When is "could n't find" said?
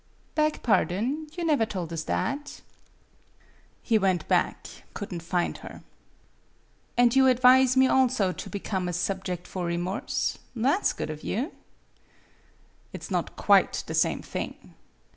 4.95-5.59